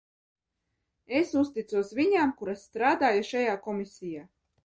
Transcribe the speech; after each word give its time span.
Es 1.19 1.33
uzticos 1.41 1.91
viņām, 1.99 2.33
kuras 2.41 2.65
strādāja 2.69 3.23
šajā 3.33 3.55
komisijā. 3.69 4.27